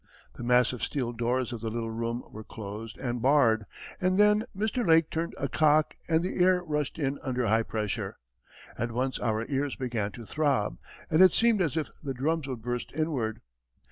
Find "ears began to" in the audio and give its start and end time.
9.47-10.25